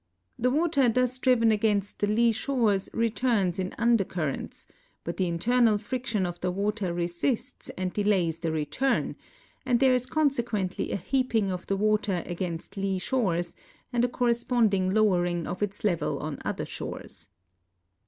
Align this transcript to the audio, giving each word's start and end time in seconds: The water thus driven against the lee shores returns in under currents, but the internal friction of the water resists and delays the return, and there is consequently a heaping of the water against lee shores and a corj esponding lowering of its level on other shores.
The 0.39 0.49
water 0.49 0.89
thus 0.89 1.19
driven 1.19 1.51
against 1.51 1.99
the 1.99 2.07
lee 2.07 2.31
shores 2.31 2.89
returns 2.91 3.59
in 3.59 3.75
under 3.77 4.03
currents, 4.03 4.65
but 5.03 5.17
the 5.17 5.27
internal 5.27 5.77
friction 5.77 6.25
of 6.25 6.41
the 6.41 6.49
water 6.49 6.91
resists 6.91 7.69
and 7.77 7.93
delays 7.93 8.39
the 8.39 8.51
return, 8.51 9.15
and 9.63 9.79
there 9.79 9.93
is 9.93 10.07
consequently 10.07 10.91
a 10.91 10.95
heaping 10.95 11.51
of 11.51 11.67
the 11.67 11.77
water 11.77 12.23
against 12.25 12.77
lee 12.77 12.97
shores 12.97 13.53
and 13.93 14.03
a 14.03 14.07
corj 14.09 14.43
esponding 14.43 14.91
lowering 14.91 15.45
of 15.45 15.61
its 15.61 15.83
level 15.83 16.17
on 16.17 16.39
other 16.43 16.65
shores. 16.65 17.29